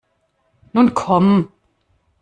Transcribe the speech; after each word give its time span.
Nun 0.73 0.93
komm! 0.95 1.49